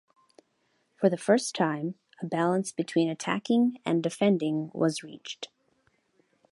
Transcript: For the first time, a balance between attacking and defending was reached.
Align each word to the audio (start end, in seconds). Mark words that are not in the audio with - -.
For 0.95 1.09
the 1.09 1.15
first 1.17 1.55
time, 1.55 1.93
a 2.23 2.25
balance 2.25 2.71
between 2.71 3.07
attacking 3.07 3.77
and 3.85 4.01
defending 4.01 4.71
was 4.73 5.03
reached. 5.03 5.49